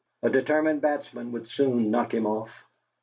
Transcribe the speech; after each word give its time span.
A 0.23 0.31
determined 0.31 0.81
batsman 0.81 1.31
would 1.31 1.47
soon 1.47 1.91
knock 1.91 2.11
him 2.11 2.25
off! 2.25 2.49